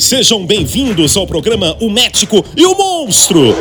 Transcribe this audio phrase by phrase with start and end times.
[0.00, 3.54] Sejam bem-vindos ao programa O Médico e o Monstro.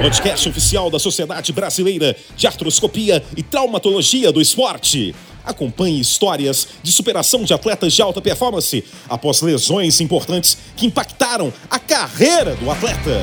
[0.00, 5.14] Podcast oficial da Sociedade Brasileira de Artroscopia e Traumatologia do Esporte.
[5.44, 11.78] Acompanhe histórias de superação de atletas de alta performance após lesões importantes que impactaram a
[11.78, 13.20] carreira do atleta.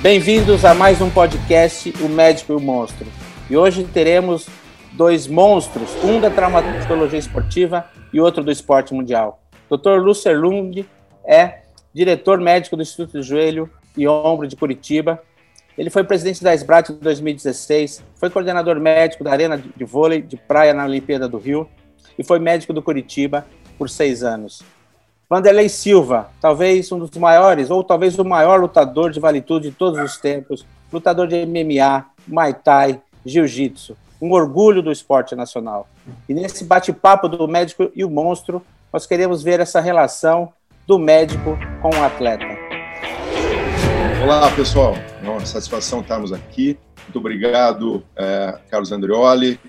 [0.00, 3.06] Bem-vindos a mais um podcast O Médico e o Monstro.
[3.50, 4.46] E hoje teremos
[4.92, 9.42] dois monstros, um da traumatologia esportiva e outro do esporte mundial.
[9.68, 10.00] Dr.
[10.02, 10.88] Lucer Lund
[11.24, 11.60] é
[11.92, 15.22] diretor médico do Instituto de Joelho e Ombro de Curitiba.
[15.76, 20.36] Ele foi presidente da SBRAT em 2016, foi coordenador médico da Arena de Vôlei de
[20.36, 21.68] Praia na Olimpíada do Rio
[22.18, 23.46] e foi médico do Curitiba
[23.78, 24.62] por seis anos.
[25.28, 29.70] Vanderlei Silva, talvez um dos maiores, ou talvez o maior lutador de vale tudo de
[29.70, 35.88] todos os tempos, lutador de MMA, Muay Thai, Jiu-Jitsu, um orgulho do esporte nacional.
[36.28, 38.60] E nesse bate-papo do médico e o monstro,
[38.92, 40.52] nós queremos ver essa relação
[40.90, 42.44] do médico com o atleta.
[44.24, 44.96] Olá, pessoal.
[45.22, 46.76] É uma satisfação estarmos aqui.
[47.04, 49.60] Muito obrigado, é, Carlos Andreoli,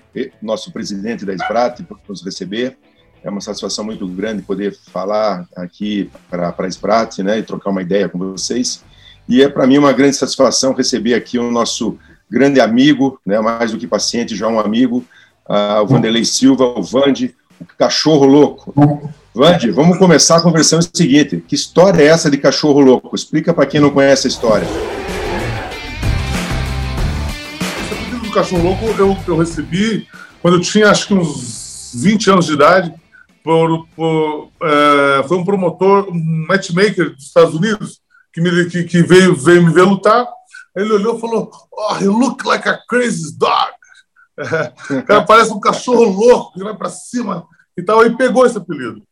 [0.42, 2.76] nosso presidente da SBRAT, por nos receber.
[3.22, 7.82] É uma satisfação muito grande poder falar aqui para a SBRAT né, e trocar uma
[7.82, 8.82] ideia com vocês.
[9.28, 13.70] E é para mim uma grande satisfação receber aqui o nosso grande amigo, né, mais
[13.70, 15.04] do que paciente, já um amigo,
[15.48, 18.72] uh, o Vanderlei Silva, o Vande, o cachorro louco.
[19.34, 23.16] Vande, vamos começar conversando o seguinte: que história é essa de cachorro louco?
[23.16, 24.66] Explica para quem não conhece a história.
[27.80, 30.06] Esse pedido do cachorro louco eu, eu recebi
[30.42, 32.94] quando eu tinha acho que uns 20 anos de idade.
[33.42, 38.00] Por, por é, foi um promotor, um matchmaker dos Estados Unidos,
[38.32, 40.28] que, me, que, que veio, veio me ver lutar.
[40.76, 43.72] Ele olhou e falou: Oh, you look like a crazy dog.
[44.90, 48.00] É, cara, parece um cachorro louco que vai para cima e tal.
[48.00, 49.02] Aí pegou esse apelido.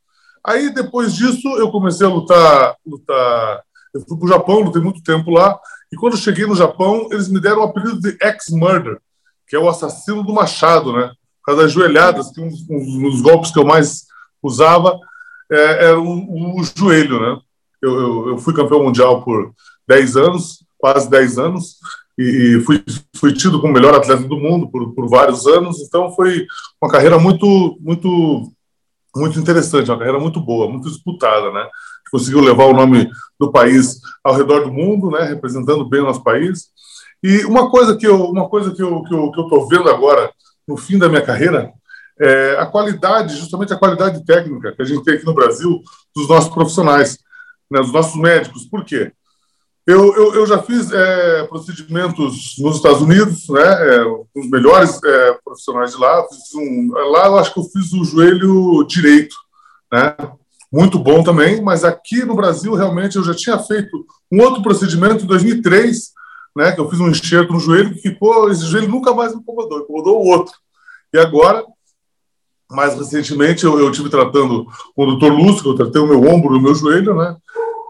[0.44, 2.76] Aí, depois disso, eu comecei a lutar.
[2.86, 3.62] lutar.
[3.94, 5.58] Eu fui para o Japão, lutei muito tempo lá.
[5.92, 8.98] E quando cheguei no Japão, eles me deram o apelido de Ex-Murder,
[9.46, 11.08] que é o assassino do machado, né?
[11.40, 14.06] Por causa das joelhadas, que um, um dos golpes que eu mais
[14.42, 14.98] usava
[15.50, 17.40] é, era o, o, joelho, né?
[17.82, 19.52] Eu, eu, eu, fui campeão mundial por
[19.88, 21.76] 10 anos, quase 10 anos,
[22.16, 22.84] e fui,
[23.16, 25.80] fui tido como o melhor atleta do mundo por, por vários anos.
[25.80, 26.46] Então, foi
[26.80, 28.52] uma carreira muito, muito
[29.14, 31.66] muito interessante, uma carreira muito boa, muito disputada, né?
[32.10, 35.24] Conseguiu levar o nome do país ao redor do mundo, né?
[35.24, 36.68] Representando bem o nosso país.
[37.22, 39.88] E uma coisa que eu, uma coisa que eu, que eu, que eu tô vendo
[39.88, 40.32] agora
[40.66, 41.72] no fim da minha carreira
[42.18, 45.80] é a qualidade, justamente a qualidade técnica que a gente tem aqui no Brasil
[46.14, 47.18] dos nossos profissionais,
[47.70, 47.80] né?
[47.80, 48.64] Dos nossos médicos.
[48.64, 49.12] Por quê?
[49.86, 54.04] Eu, eu, eu, já fiz é, procedimentos nos Estados Unidos, né, é,
[54.36, 56.24] os melhores é, profissionais de lá.
[56.54, 59.34] Um, lá eu acho que eu fiz o joelho direito,
[59.90, 60.14] né,
[60.70, 65.24] muito bom também, mas aqui no Brasil realmente eu já tinha feito um outro procedimento
[65.24, 66.12] em 2003,
[66.54, 69.40] né, que eu fiz um enxerto no joelho que ficou, esse joelho nunca mais me
[69.40, 70.52] incomodou, incomodou o outro.
[71.12, 71.64] E agora,
[72.70, 75.32] mais recentemente, eu, eu tive tratando com o Dr.
[75.32, 77.34] Lúcio, que eu tratei o meu ombro e o meu joelho, né,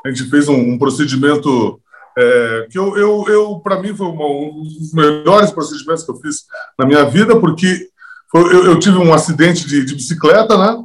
[0.04, 1.80] a gente fez um, um procedimento
[2.18, 6.16] é, que eu, eu, eu para mim foi uma, um dos melhores procedimentos que eu
[6.16, 6.44] fiz
[6.78, 7.88] na minha vida, porque
[8.30, 10.82] foi, eu, eu, tive um acidente de, de, bicicleta, né?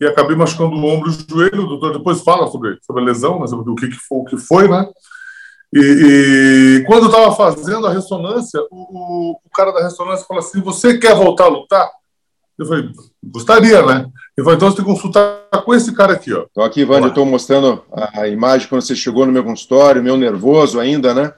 [0.00, 1.64] E acabei machucando o ombro e o joelho.
[1.64, 4.24] O doutor depois fala sobre, sobre a lesão, mas sobre o que, que foi, o
[4.24, 4.86] que foi, né?
[5.72, 5.80] E,
[6.80, 10.98] e quando eu estava fazendo a ressonância, o, o, cara da ressonância falou assim: Você
[10.98, 11.90] quer voltar a lutar?
[12.58, 12.90] Eu falei:
[13.22, 14.06] Gostaria, né?
[14.36, 16.46] Falou: Então você tem que consultar com esse cara aqui, ó.
[16.50, 20.16] Então, aqui, Ivan, eu estou mostrando a imagem quando você chegou no meu consultório, meio
[20.16, 21.32] nervoso ainda, né?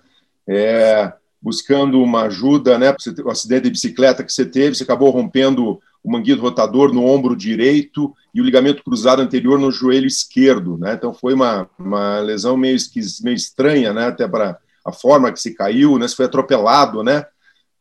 [0.48, 2.94] É, buscando uma ajuda, né?
[3.24, 7.36] O acidente de bicicleta que você teve, você acabou rompendo o manguito rotador no ombro
[7.36, 10.94] direito e o ligamento cruzado anterior no joelho esquerdo, né?
[10.94, 12.78] Então foi uma, uma lesão meio,
[13.22, 14.06] meio estranha, né?
[14.06, 16.08] Até para a forma que se caiu, né?
[16.08, 17.26] Você foi atropelado, né?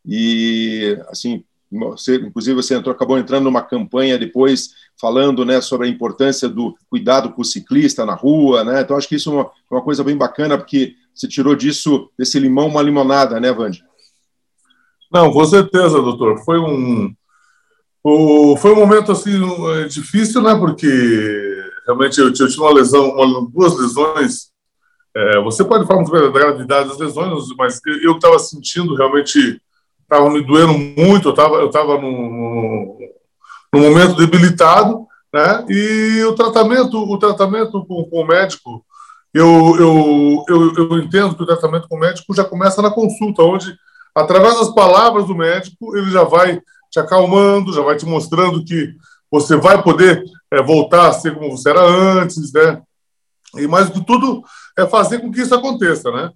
[0.05, 1.43] E assim,
[1.79, 4.69] você, inclusive você entrou, acabou entrando numa campanha depois
[4.99, 8.81] falando né, sobre a importância do cuidado com o ciclista na rua, né?
[8.81, 12.39] Então acho que isso é uma, uma coisa bem bacana, porque você tirou disso, desse
[12.39, 13.83] limão, uma limonada, né, Vande?
[15.11, 16.43] Não, com certeza, doutor.
[16.43, 17.13] Foi um,
[18.03, 19.31] o, foi um momento assim
[19.87, 20.53] difícil, né?
[20.55, 20.87] Porque
[21.85, 24.51] realmente eu, eu tive uma lesão, uma, duas lesões.
[25.15, 29.61] É, você pode falar muito bem da gravidade das lesões, mas eu estava sentindo realmente
[30.15, 32.97] estava me doendo muito, eu estava eu tava num,
[33.73, 35.65] num momento debilitado, né?
[35.69, 38.85] E o tratamento, o tratamento com, com o médico,
[39.33, 43.43] eu, eu, eu, eu entendo que o tratamento com o médico já começa na consulta,
[43.43, 43.75] onde,
[44.15, 48.93] através das palavras do médico, ele já vai te acalmando, já vai te mostrando que
[49.29, 52.81] você vai poder é, voltar a ser como você era antes, né?
[53.57, 54.41] E mais do que tudo
[54.77, 56.31] é fazer com que isso aconteça, né?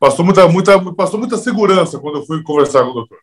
[0.00, 3.18] Passou muita, muita, passou muita segurança quando eu fui conversar com o doutor.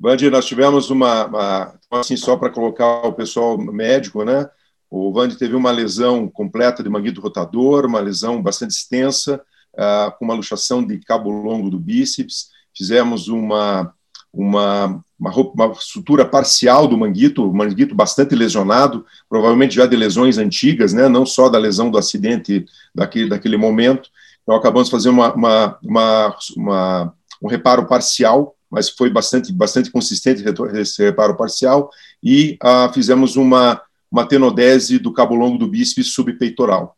[0.00, 4.48] Vandir, nós tivemos uma, uma assim, só para colocar o pessoal médico, né?
[4.90, 9.42] O Vandir teve uma lesão completa de manguito rotador, uma lesão bastante extensa,
[9.74, 12.48] uh, com uma luxação de cabo longo do bíceps.
[12.74, 13.92] Fizemos uma,
[14.32, 20.38] uma, uma, uma sutura parcial do manguito, o manguito bastante lesionado, provavelmente já de lesões
[20.38, 21.10] antigas, né?
[21.10, 24.08] Não só da lesão do acidente daquele, daquele momento.
[24.48, 30.44] Então, acabamos fazer uma, uma, uma, uma um reparo parcial mas foi bastante, bastante consistente
[30.74, 31.90] esse reparo parcial,
[32.22, 33.80] e ah, fizemos uma,
[34.10, 36.94] uma tenodese do cabo longo do bíceps subpeitoral.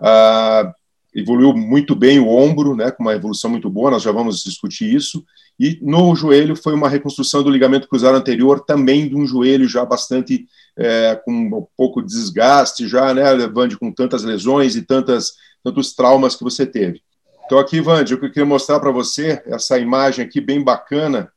[0.00, 0.72] Ah,
[1.14, 4.94] evoluiu muito bem o ombro, né, com uma evolução muito boa, nós já vamos discutir
[4.94, 5.24] isso,
[5.58, 9.84] e no joelho foi uma reconstrução do ligamento cruzado anterior, também de um joelho já
[9.84, 10.46] bastante,
[10.78, 15.32] é, com um pouco de desgaste já, né, Levante, com tantas lesões e tantas,
[15.62, 17.02] tantos traumas que você teve.
[17.44, 21.32] Então, aqui, Vande, eu queria mostrar para você essa imagem aqui bem bacana,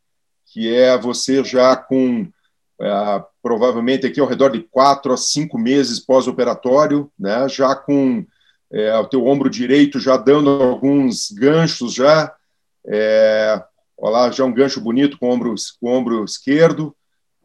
[0.46, 2.28] que é você já com,
[2.80, 8.26] é, provavelmente aqui ao redor de quatro a cinco meses pós-operatório, né, já com
[8.72, 12.34] é, o teu ombro direito já dando alguns ganchos já,
[12.88, 13.64] é,
[13.98, 16.96] olha lá, já um gancho bonito com o ombro, com o ombro esquerdo,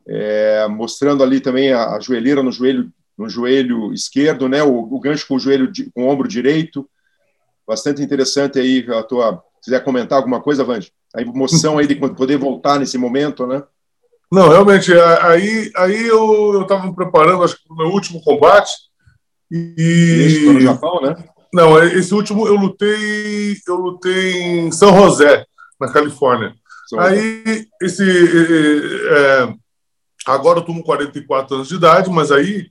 [0.07, 5.01] é, mostrando ali também a, a, joelheira no joelho, no joelho esquerdo, né, o, o
[5.01, 6.89] gancho com o joelho, com o ombro direito,
[7.67, 9.43] bastante interessante aí a tua.
[9.61, 10.93] Se quiser comentar alguma coisa, Vande?
[11.15, 13.63] A emoção aí de poder voltar nesse momento, né?
[14.31, 14.93] Não, realmente,
[15.23, 18.73] aí, aí eu estava me preparando, acho que para o meu último combate.
[19.51, 20.27] E.
[20.27, 21.17] Esse no Japão, né?
[21.53, 25.47] Não, esse último eu lutei, eu lutei em São José,
[25.81, 26.55] na Califórnia.
[26.89, 28.05] São aí, esse.
[28.05, 29.55] É,
[30.29, 32.69] agora eu estou com 44 anos de idade, mas aí,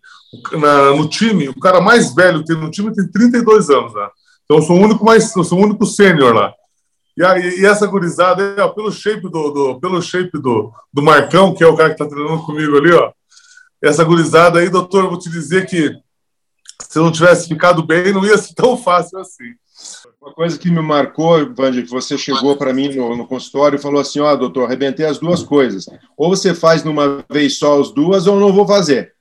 [0.54, 4.08] na, no time, o cara mais velho que tem no time tem 32 anos, né?
[4.46, 6.54] Então eu sou o único mais, eu sou o único sênior lá.
[7.18, 11.54] E, aí, e essa gurizada, ó, pelo shape do, do, pelo shape do, do Marcão,
[11.54, 13.12] que é o cara que está treinando comigo ali, ó.
[13.82, 15.92] Essa gurizada aí, doutor, eu vou te dizer que
[16.82, 19.54] se não tivesse ficado bem, não ia ser tão fácil assim.
[20.22, 23.82] Uma coisa que me marcou, Vandir, que você chegou para mim no, no, consultório e
[23.82, 25.86] falou assim: Ó, oh, doutor, arrebentei as duas coisas.
[26.18, 29.14] Ou você faz numa vez só as duas, ou não vou fazer.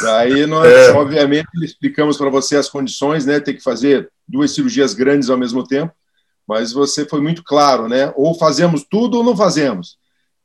[0.00, 0.92] Daí nós, é.
[0.92, 3.40] obviamente, explicamos para você as condições, né?
[3.40, 5.92] Ter que fazer duas cirurgias grandes ao mesmo tempo,
[6.46, 8.12] mas você foi muito claro, né?
[8.16, 9.98] Ou fazemos tudo ou não fazemos.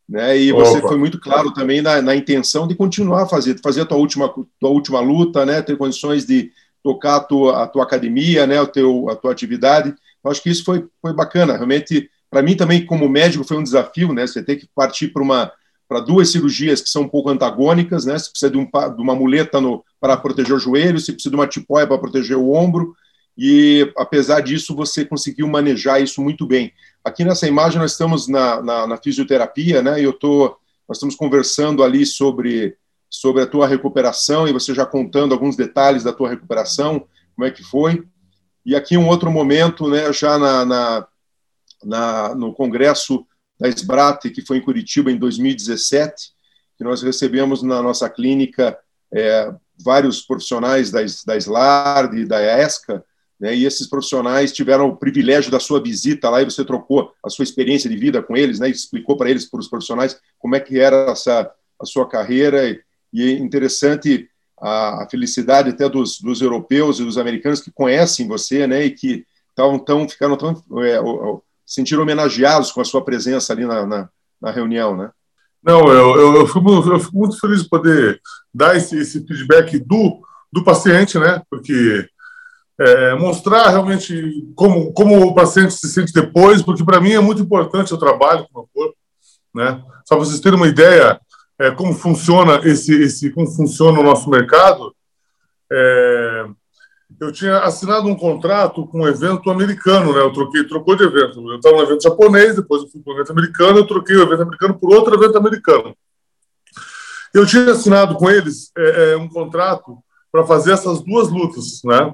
[0.07, 0.37] Né?
[0.37, 0.87] E você Opa.
[0.87, 4.33] foi muito claro também na, na, intenção de continuar a fazer, fazer a tua última,
[4.59, 5.61] tua última luta, né?
[5.61, 6.51] Ter condições de
[6.81, 8.61] tocar a tua, a tua academia, né?
[8.61, 9.93] O teu, a tua atividade.
[10.23, 11.53] Eu acho que isso foi, foi bacana.
[11.53, 14.25] Realmente, para mim também, como médico, foi um desafio, né?
[14.25, 15.51] Você ter que partir para uma
[15.89, 18.17] para duas cirurgias que são um pouco antagônicas, né?
[18.17, 21.35] Você precisa de, um, de uma muleta no, para proteger o joelho, você precisa de
[21.37, 22.93] uma tipóia para proteger o ombro,
[23.37, 26.73] e apesar disso, você conseguiu manejar isso muito bem.
[27.03, 30.03] Aqui nessa imagem, nós estamos na, na, na fisioterapia, né?
[30.03, 30.57] Eu tô,
[30.87, 32.75] nós estamos conversando ali sobre,
[33.07, 37.51] sobre a tua recuperação, e você já contando alguns detalhes da tua recuperação, como é
[37.51, 38.03] que foi.
[38.65, 40.11] E aqui um outro momento, né?
[40.11, 41.07] Já na, na,
[41.83, 43.23] na no congresso
[43.59, 46.31] da SBRAT, que foi em Curitiba em 2017,
[46.75, 48.77] que nós recebemos na nossa clínica
[49.13, 49.53] é,
[49.83, 53.03] vários profissionais da, da SLARD e da ESCA,
[53.39, 57.29] né, e esses profissionais tiveram o privilégio da sua visita lá e você trocou a
[57.29, 60.59] sua experiência de vida com eles, né, explicou para eles, para os profissionais, como é
[60.59, 62.81] que era essa, a sua carreira, e,
[63.13, 64.29] e é interessante
[64.59, 68.91] a, a, felicidade até dos, dos europeus e dos americanos que conhecem você, né, e
[68.91, 70.51] que estavam tão, ficaram tão
[70.83, 70.99] é,
[71.65, 74.09] sentiram homenageados com a sua presença ali na, na,
[74.41, 75.11] na reunião, né?
[75.61, 78.21] Não, eu, eu, eu, fico, eu, fico, muito feliz de poder
[78.53, 80.21] dar esse, esse feedback do,
[80.53, 81.41] do paciente, né?
[81.49, 82.07] Porque
[82.79, 87.41] é, mostrar realmente como, como o paciente se sente depois, porque para mim é muito
[87.41, 88.97] importante o trabalho com o meu corpo,
[89.53, 89.83] né?
[90.05, 91.19] Só para vocês terem uma ideia
[91.59, 94.95] é, como funciona esse, esse, como funciona o nosso mercado.
[95.71, 96.45] É,
[97.19, 100.19] eu tinha assinado um contrato com um evento americano, né?
[100.19, 101.39] Eu troquei, trocou de evento.
[101.49, 104.21] Eu estava no evento japonês, depois eu fui para um evento americano, eu troquei o
[104.21, 105.95] evento americano por outro evento americano.
[107.33, 109.97] Eu tinha assinado com eles é, é, um contrato
[110.31, 112.13] para fazer essas duas lutas, né?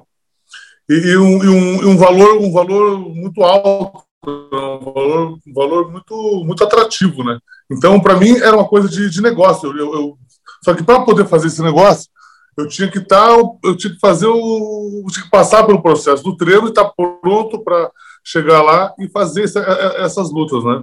[0.88, 5.52] E, e, um, e, um, e, um, valor, um valor muito alto, um valor, um
[5.52, 7.38] valor muito, muito atrativo, né?
[7.70, 9.70] Então, para mim, era uma coisa de, de negócio.
[9.76, 10.18] Eu, eu,
[10.62, 12.08] só que para poder fazer esse negócio,
[12.56, 16.22] eu tinha que estar, tá, eu tinha que fazer o, tinha que passar pelo processo
[16.22, 17.90] do treino e estar tá pronto para
[18.22, 19.60] chegar lá e fazer essa,
[19.98, 20.82] essas lutas, né?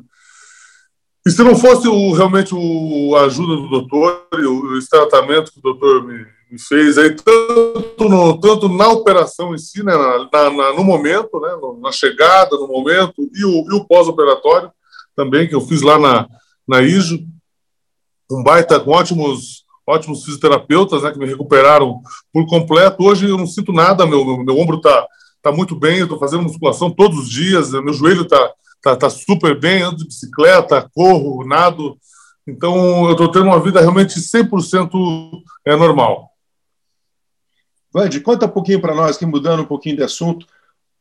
[1.26, 5.60] E se não fosse o, realmente o, a ajuda do doutor o, esse tratamento que
[5.60, 6.26] o doutor me
[6.60, 11.50] fez aí tanto, no, tanto na operação em si, né, na, na, no momento, né,
[11.82, 14.72] na chegada, no momento, e o, o pós-operatório
[15.16, 16.28] também, que eu fiz lá na,
[16.68, 17.20] na ISO,
[18.32, 23.04] um baita com ótimos, ótimos fisioterapeutas né, que me recuperaram por completo.
[23.04, 25.06] Hoje eu não sinto nada, meu, meu, meu ombro está
[25.42, 29.10] tá muito bem, eu estou fazendo musculação todos os dias, meu joelho está tá, tá
[29.10, 31.98] super bem, ando de bicicleta, corro, nado.
[32.48, 34.92] Então eu estou tendo uma vida realmente 100%
[35.66, 36.31] é, normal.
[37.94, 40.46] Vande, conta um pouquinho para nós, que mudando um pouquinho de assunto,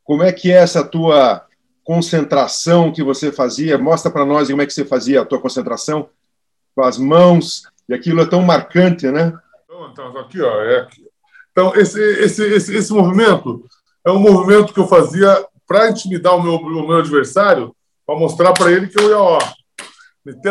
[0.02, 1.46] como é que é essa tua
[1.84, 3.78] concentração que você fazia?
[3.78, 6.08] Mostra para nós como é que você fazia a tua concentração
[6.74, 9.32] com as mãos, e aquilo é tão marcante, né?
[9.64, 11.06] Então, então aqui, ó, é aqui.
[11.52, 13.64] Então, esse, esse, esse, esse movimento
[14.04, 17.74] é um movimento que eu fazia para intimidar o meu, o meu adversário,
[18.06, 19.38] para mostrar para ele que eu ia, ó,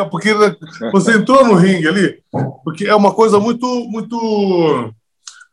[0.09, 0.33] porque
[0.91, 2.23] você entrou no ringue ali,
[2.63, 4.93] porque é uma coisa muito, muito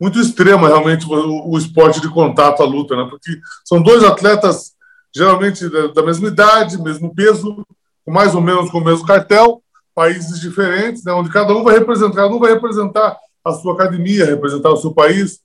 [0.01, 3.07] muito extrema realmente o, o, esporte de contato, a luta, né?
[3.09, 4.75] Porque são dois atletas
[5.15, 7.67] geralmente da, da, mesma idade, mesmo peso,
[8.07, 9.63] mais ou menos com o mesmo cartel,
[9.95, 11.13] países diferentes, né?
[11.13, 14.93] Onde cada um vai representar, cada um vai representar a sua academia, representar o seu
[14.93, 15.41] país.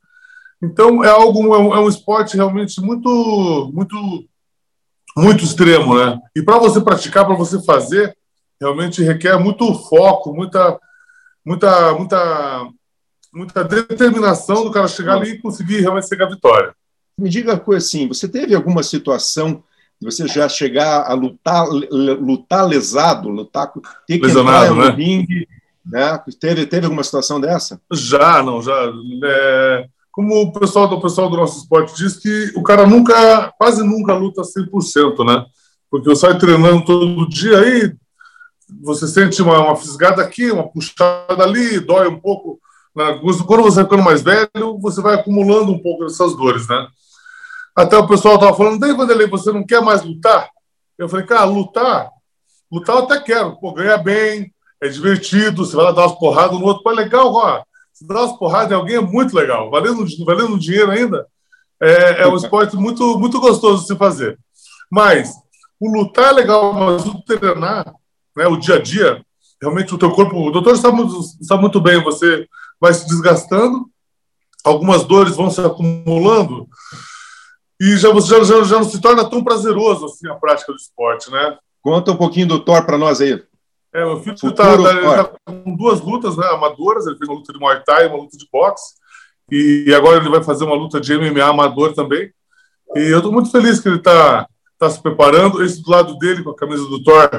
[0.62, 4.26] Então é algo, é um, é um esporte realmente muito, muito,
[5.16, 6.20] muito extremo, né?
[6.36, 8.16] E para você praticar, para você fazer,
[8.60, 10.78] realmente requer muito foco, muita,
[11.46, 12.68] muita, muita
[13.34, 16.76] muita determinação do cara chegar ali e conseguir realmente chegar à vitória.
[17.18, 19.64] Me diga uma coisa assim, você teve alguma situação
[20.00, 23.72] de você já chegar a lutar, lutar lesado, lutar,
[24.08, 24.96] ter que Lesionado, entrar no né?
[24.96, 25.48] ringue,
[25.86, 26.20] né?
[26.40, 27.80] Teve, teve alguma situação dessa?
[27.94, 28.74] Já, não, já.
[29.24, 33.84] É, como o pessoal, do pessoal do nosso esporte diz que o cara nunca, quase
[33.84, 35.46] nunca luta 100%, né?
[35.90, 37.94] Porque eu saio treinando todo dia aí,
[38.82, 42.60] você sente uma, uma fisgada aqui, uma puxada ali, dói um pouco
[42.94, 46.88] quando você ficando mais velho, você vai acumulando um pouco dessas dores, né?
[47.76, 50.50] Até o pessoal estava falando, daí, Vanderlei, você não quer mais lutar?
[50.98, 52.10] Eu falei, cara, lutar?
[52.72, 53.58] Lutar eu até quero.
[53.60, 56.84] Pô, ganha bem, é divertido, você vai lá dar umas porradas no outro.
[56.84, 57.64] Pô, é legal, ó.
[57.94, 59.70] Se dar umas porradas em alguém é muito legal.
[59.70, 61.26] Valendo, valendo dinheiro ainda,
[61.82, 64.38] é, é um esporte muito, muito gostoso de se fazer.
[64.90, 65.34] Mas
[65.80, 67.92] o lutar é legal, mas o treinar,
[68.36, 69.24] né, o dia a dia,
[69.62, 71.02] realmente o teu corpo, o doutor sabe
[71.42, 72.48] sabe muito bem, você
[72.82, 73.86] vai se desgastando,
[74.64, 76.68] algumas dores vão se acumulando
[77.80, 81.32] e já, já, já, já não se torna tão prazeroso assim a prática do esporte,
[81.32, 81.58] né?
[81.82, 83.42] Conta um pouquinho do Thor para nós aí.
[83.94, 87.52] É, meu filho está tá, tá com duas lutas né, amadoras, ele fez uma luta
[87.52, 88.94] de Muay Thai, uma luta de boxe,
[89.52, 92.32] e agora ele vai fazer uma luta de MMA amador também.
[92.96, 94.48] E eu estou muito feliz que ele está
[94.80, 95.64] tá se preparando.
[95.64, 97.30] Esse do lado dele, com a camisa do Thor,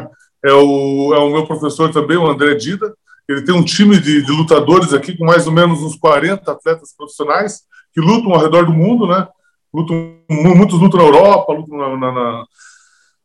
[0.44, 2.94] é o, é o meu professor também, o André Dida.
[3.32, 6.94] Ele tem um time de, de, lutadores aqui com mais ou menos uns 40 atletas
[6.94, 7.62] profissionais
[7.92, 9.26] que lutam ao redor do mundo, né?
[9.72, 12.12] Lutam, muitos lutam na Europa, lutam na, na,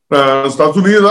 [0.09, 1.09] na, nos Estados Unidos,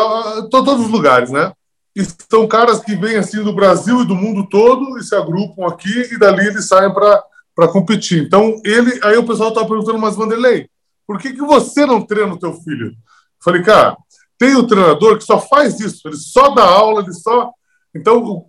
[0.50, 1.52] todos os lugares, né?
[1.94, 5.66] E são caras que vêm assim do Brasil e do mundo todo e se agrupam
[5.66, 8.22] aqui e dali eles saem para competir.
[8.22, 10.68] Então, ele, aí o pessoal está perguntando, mas Vanderlei,
[11.06, 12.88] por que, que você não treina o teu filho?
[12.88, 12.94] Eu
[13.42, 13.96] falei, cara,
[14.38, 17.50] tem o um treinador que só faz isso, ele só dá aula, ele só
[17.96, 18.46] então,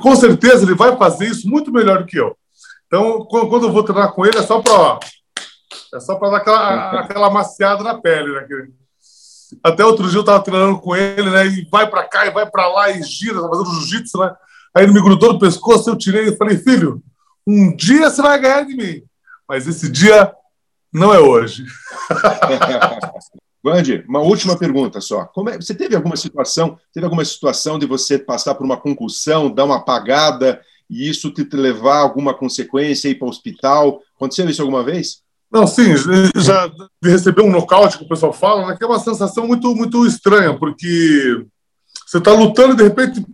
[0.00, 2.36] com certeza, ele vai fazer isso muito melhor do que eu.
[2.86, 4.98] Então, quando eu vou treinar com ele, é só para
[5.94, 8.32] é só para dar aquela, aquela maciada na pele.
[8.32, 8.46] Né?
[9.62, 11.46] Até outro dia eu estava treinando com ele, né?
[11.46, 14.34] E vai para cá e vai para lá e gira, tá fazendo jiu-jitsu, né?
[14.74, 17.02] Aí ele me grudou no pescoço, eu tirei e falei, filho,
[17.46, 19.02] um dia você vai ganhar de mim,
[19.48, 20.32] mas esse dia
[20.92, 21.64] não é hoje.
[23.68, 25.30] Wandy, uma última pergunta só.
[25.48, 29.64] É, você teve alguma situação, teve alguma situação de você passar por uma concussão, dar
[29.64, 34.00] uma apagada e isso te levar a alguma consequência, ir para o hospital?
[34.16, 35.22] Aconteceu isso alguma vez?
[35.50, 35.94] Não, sim,
[36.36, 36.66] já
[37.02, 40.06] de receber um nocaute, que o pessoal fala, né, que é uma sensação muito, muito
[40.06, 41.46] estranha, porque
[42.06, 43.24] você está lutando e de repente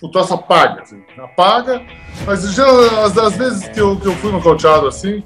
[0.00, 0.82] o troço apaga.
[0.82, 1.82] Assim, apaga,
[2.24, 2.66] mas já,
[3.04, 5.22] às, às, vezes que eu, que eu fui nocauteado assim,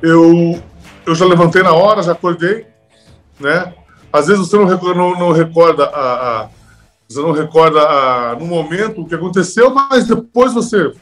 [0.00, 0.58] eu,
[1.06, 2.66] eu já levantei na hora, já acordei,
[3.38, 3.74] né?
[4.14, 6.48] Às vezes você não, não, não recorda a, a,
[7.08, 10.92] você não recorda a, no momento o que aconteceu, mas depois você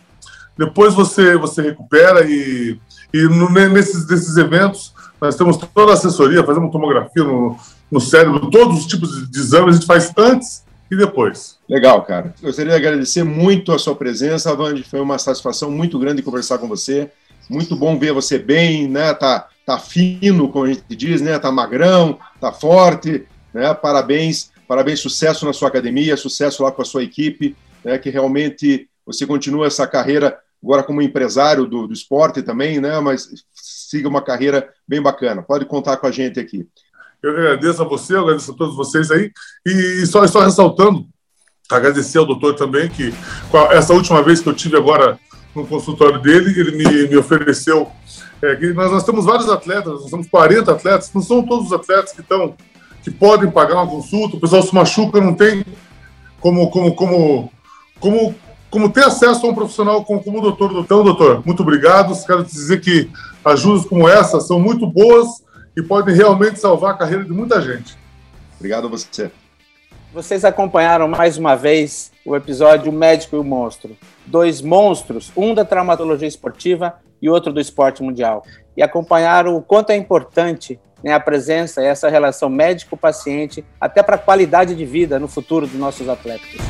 [0.56, 2.78] depois você você recupera e,
[3.12, 7.54] e no, nesses desses eventos nós temos toda a assessoria, fazemos tomografia no,
[7.90, 11.58] no cérebro, todos os tipos de exames a gente faz antes e depois.
[11.68, 12.34] Legal, cara.
[12.42, 14.82] Gostaria de agradecer muito a sua presença, Vande.
[14.84, 17.10] Foi uma satisfação muito grande conversar com você.
[17.48, 19.12] Muito bom ver você bem, né?
[19.14, 21.38] Tá, tá fino, como a gente diz, né?
[21.38, 23.74] Tá magrão, tá forte, né?
[23.74, 27.98] Parabéns, parabéns, sucesso na sua academia, sucesso lá com a sua equipe, né?
[27.98, 32.98] Que realmente você continua essa carreira agora como empresário do, do esporte também, né?
[33.00, 35.42] Mas siga uma carreira bem bacana.
[35.42, 36.66] Pode contar com a gente aqui.
[37.22, 39.30] Eu agradeço a você, agradeço a todos vocês aí.
[39.66, 41.06] E só, só ressaltando,
[41.70, 43.12] agradecer ao doutor também, que
[43.70, 45.18] essa última vez que eu tive agora
[45.54, 47.90] no consultório dele, ele me, me ofereceu.
[48.42, 51.72] É, que nós, nós temos vários atletas, nós temos 40 atletas, não são todos os
[51.72, 52.54] atletas que estão
[53.02, 55.64] que podem pagar uma consulta, o pessoal se machuca, não tem
[56.40, 57.52] como, como, como,
[57.98, 58.34] como,
[58.70, 60.72] como ter acesso a um profissional como, como o doutor.
[60.78, 62.14] Então, doutor, muito obrigado.
[62.24, 63.10] Quero dizer que
[63.44, 65.42] ajudas como essa são muito boas
[65.76, 67.96] e podem realmente salvar a carreira de muita gente.
[68.56, 69.30] Obrigado a você.
[70.12, 73.96] Vocês acompanharam mais uma vez o episódio O Médico e o Monstro.
[74.26, 78.44] Dois monstros, um da traumatologia esportiva e outro do esporte mundial.
[78.76, 84.18] E acompanharam o quanto é importante né, a presença essa relação médico-paciente, até para a
[84.18, 86.60] qualidade de vida no futuro dos nossos atletas.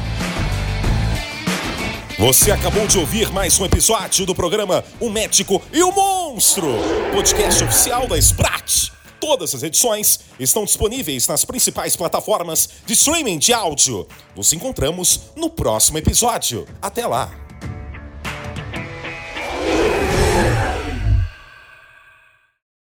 [2.18, 6.68] Você acabou de ouvir mais um episódio do programa O Médico e o Monstro,
[7.12, 8.92] podcast oficial da Sprat.
[9.22, 14.04] Todas as edições estão disponíveis nas principais plataformas de streaming de áudio.
[14.34, 16.66] Nos encontramos no próximo episódio.
[16.82, 17.51] Até lá!